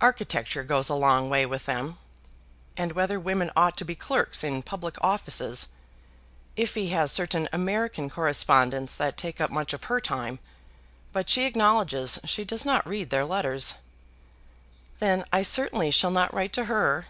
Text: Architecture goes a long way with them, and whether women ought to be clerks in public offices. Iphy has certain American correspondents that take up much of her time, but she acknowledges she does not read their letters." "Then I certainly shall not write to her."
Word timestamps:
Architecture 0.00 0.62
goes 0.62 0.88
a 0.88 0.94
long 0.94 1.28
way 1.28 1.44
with 1.44 1.66
them, 1.66 1.98
and 2.76 2.92
whether 2.92 3.18
women 3.18 3.50
ought 3.56 3.76
to 3.76 3.84
be 3.84 3.96
clerks 3.96 4.44
in 4.44 4.62
public 4.62 4.94
offices. 5.00 5.70
Iphy 6.56 6.90
has 6.90 7.10
certain 7.10 7.48
American 7.52 8.08
correspondents 8.08 8.94
that 8.94 9.16
take 9.16 9.40
up 9.40 9.50
much 9.50 9.72
of 9.72 9.82
her 9.90 10.00
time, 10.00 10.38
but 11.10 11.28
she 11.28 11.46
acknowledges 11.46 12.20
she 12.26 12.44
does 12.44 12.64
not 12.64 12.86
read 12.86 13.10
their 13.10 13.24
letters." 13.26 13.74
"Then 15.00 15.24
I 15.32 15.42
certainly 15.42 15.90
shall 15.90 16.12
not 16.12 16.32
write 16.32 16.52
to 16.52 16.66
her." 16.66 17.06